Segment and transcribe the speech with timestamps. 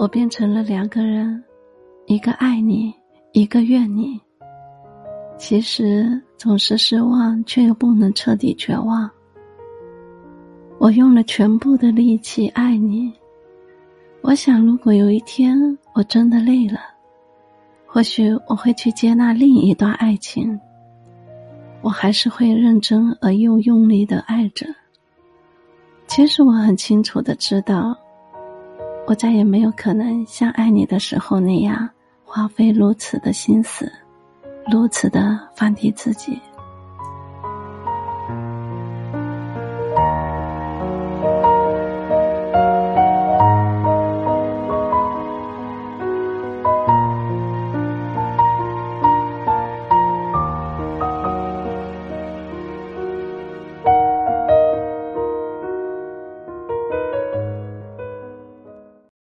[0.00, 1.44] 我变成了两个人，
[2.06, 2.90] 一个爱你，
[3.32, 4.18] 一个怨你。
[5.36, 9.10] 其实总是失望，却又不能彻底绝望。
[10.78, 13.12] 我用了全部的力气爱你，
[14.22, 15.54] 我想，如果有一天
[15.92, 16.80] 我真的累了，
[17.86, 20.58] 或许我会去接纳另一段爱情。
[21.82, 24.64] 我还是会认真而又用力的爱着。
[26.06, 27.94] 其实我很清楚的知道，
[29.06, 31.88] 我再也没有可能像爱你的时候那样
[32.24, 33.90] 花费如此的心思，
[34.70, 36.40] 如此的放低自己。